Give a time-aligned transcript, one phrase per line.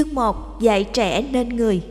[0.00, 1.82] Chương 1 Dạy trẻ nên người.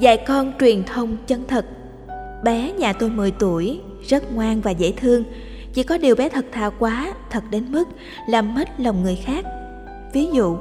[0.00, 1.66] Dạy con truyền thông chân thật.
[2.44, 5.24] Bé nhà tôi 10 tuổi, rất ngoan và dễ thương.
[5.74, 7.88] Chỉ có điều bé thật thà quá, thật đến mức
[8.28, 9.44] làm mất lòng người khác.
[10.12, 10.56] Ví dụ,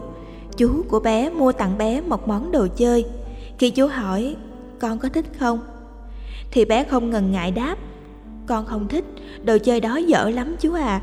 [0.58, 3.06] chú của bé mua tặng bé một món đồ chơi.
[3.57, 4.36] Khi chú hỏi
[4.79, 5.60] con có thích không?
[6.52, 7.75] Thì bé không ngần ngại đáp
[8.46, 9.06] Con không thích,
[9.43, 11.01] đồ chơi đó dở lắm chú à.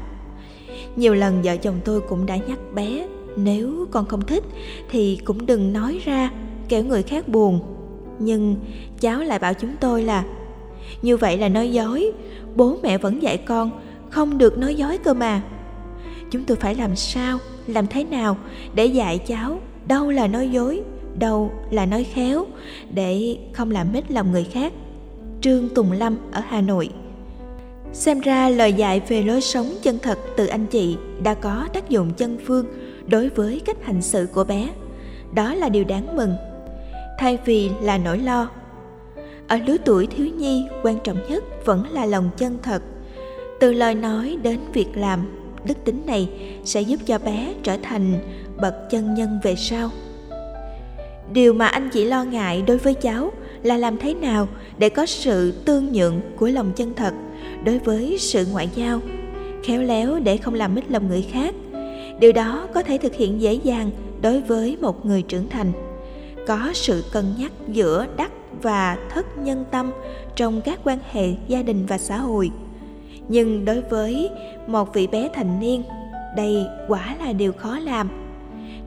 [0.97, 4.45] Nhiều lần vợ chồng tôi cũng đã nhắc bé Nếu con không thích
[4.91, 6.31] thì cũng đừng nói ra
[6.69, 7.61] Kẻo người khác buồn.
[8.19, 8.57] Nhưng
[9.01, 10.25] cháu lại bảo chúng tôi là
[11.03, 12.12] như vậy là nói dối
[12.55, 13.71] bố mẹ vẫn dạy con
[14.11, 15.43] không được nói dối cơ mà
[16.34, 18.37] chúng tôi phải làm sao, làm thế nào
[18.75, 19.61] để dạy cháu?
[19.87, 20.83] Đâu là nói dối,
[21.19, 22.47] đâu là nói khéo
[22.95, 24.72] để không làm mít lòng người khác.
[25.41, 26.89] Trương tùng lâm ở hà nội.
[27.92, 31.89] Xem ra lời dạy về lối sống chân thật từ anh chị đã có tác
[31.89, 32.66] dụng chân phương
[33.06, 34.69] đối với cách hành xử của bé.
[35.34, 36.34] Đó là điều đáng mừng,
[37.19, 38.50] thay vì là nỗi lo.
[39.48, 42.83] Ở lứa tuổi thiếu nhi, quan trọng nhất vẫn là lòng chân thật.
[43.61, 46.29] Từ lời nói đến việc làm đức tính này
[46.65, 48.15] sẽ giúp cho bé trở thành
[48.61, 49.91] bậc chân nhân về sau.
[51.33, 54.48] Điều mà anh chỉ lo ngại đối với cháu là làm thế nào
[54.79, 57.15] để có sự tương nhượng của lòng chân thật
[57.65, 59.01] đối với sự ngoại giao,
[59.65, 61.55] khéo léo để không làm mít lòng người khác.
[62.21, 63.91] Điều đó có thể thực hiện dễ dàng
[64.23, 65.73] đối với một người trưởng thành,
[66.47, 69.91] có sự cân nhắc giữa đắc và thất nhân tâm
[70.37, 72.51] trong các quan hệ gia đình và xã hội
[73.28, 74.30] nhưng đối với
[74.67, 75.83] một vị bé thành niên,
[76.36, 78.08] đây quả là điều khó làm.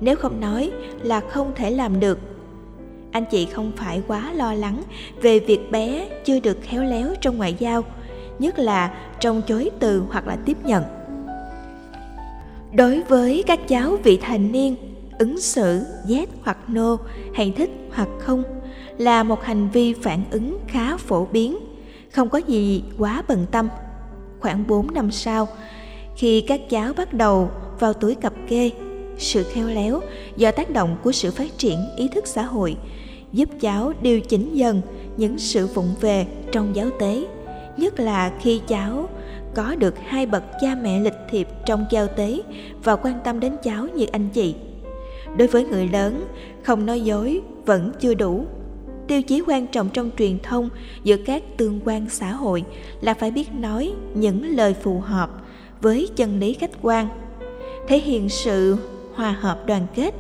[0.01, 0.71] Nếu không nói
[1.03, 2.19] là không thể làm được.
[3.11, 4.83] Anh chị không phải quá lo lắng
[5.21, 7.83] về việc bé chưa được khéo léo trong ngoại giao,
[8.39, 10.83] nhất là trong chối từ hoặc là tiếp nhận.
[12.73, 14.75] Đối với các cháu vị thành niên,
[15.19, 16.97] ứng xử yes hoặc no
[17.33, 18.43] hay thích hoặc không
[18.97, 21.57] là một hành vi phản ứng khá phổ biến,
[22.11, 23.69] không có gì quá bận tâm
[24.39, 25.47] khoảng 4 năm sau,
[26.15, 27.49] khi các cháu bắt đầu
[27.79, 28.71] vào tuổi cập kê,
[29.17, 30.01] sự khéo léo
[30.35, 32.77] do tác động của sự phát triển ý thức xã hội
[33.33, 34.81] giúp cháu điều chỉnh dần
[35.17, 37.27] những sự vụng về trong giáo tế,
[37.77, 39.09] nhất là khi cháu
[39.55, 42.39] có được hai bậc cha mẹ lịch thiệp trong giao tế
[42.83, 44.55] và quan tâm đến cháu như anh chị.
[45.37, 46.25] Đối với người lớn,
[46.63, 48.45] không nói dối vẫn chưa đủ
[49.07, 50.69] tiêu chí quan trọng trong truyền thông
[51.03, 52.63] giữa các tương quan xã hội
[53.01, 55.29] là phải biết nói những lời phù hợp
[55.81, 57.07] với chân lý khách quan,
[57.87, 58.77] thể hiện sự
[59.13, 60.13] hòa hợp đoàn kết,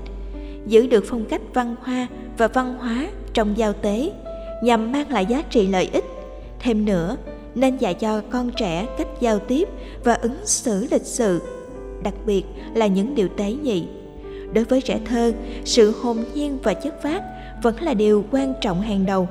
[0.67, 4.11] giữ được phong cách văn hoa và văn hóa trong giao tế
[4.63, 6.05] nhằm mang lại giá trị lợi ích.
[6.59, 7.17] Thêm nữa,
[7.55, 9.69] nên dạy cho con trẻ cách giao tiếp
[10.03, 11.41] và ứng xử lịch sự,
[12.03, 12.43] đặc biệt
[12.73, 13.87] là những điều tế nhị.
[14.53, 15.31] Đối với trẻ thơ,
[15.65, 17.23] sự hồn nhiên và chất phát
[17.63, 19.27] vẫn là điều quan trọng hàng đầu.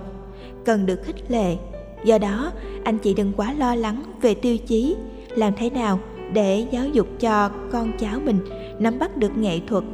[0.64, 1.56] Cần được khích lệ.
[2.04, 2.52] Do đó,
[2.84, 4.96] anh chị đừng quá lo lắng về tiêu chí,
[5.36, 5.98] làm thế nào
[6.32, 8.38] để giáo dục cho con cháu mình
[8.78, 9.84] nắm bắt được nghệ thuật.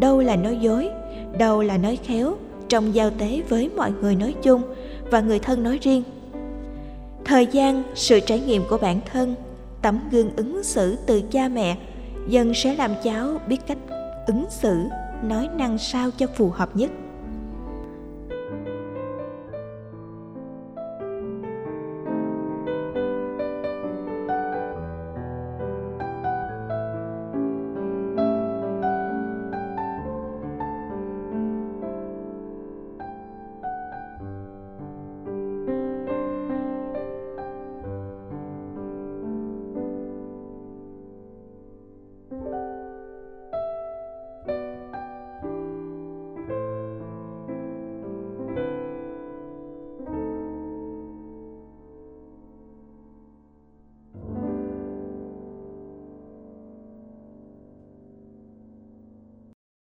[0.00, 0.88] Đâu là nói dối,
[1.38, 2.34] đâu là nói khéo
[2.68, 4.62] trong giao tế với mọi người nói chung
[5.10, 6.02] và người thân nói riêng.
[7.24, 9.34] Thời gian, sự trải nghiệm của bản thân,
[9.82, 11.76] tấm gương ứng xử từ cha mẹ
[12.28, 13.78] dần sẽ làm cháu biết cách
[14.26, 14.76] ứng xử,
[15.22, 16.90] nói năng sao cho phù hợp nhất.